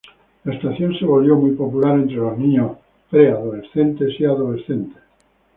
[0.45, 2.75] La estación se volvió muy popular entre los niños,
[3.11, 5.03] preadolescentes y adolescentes.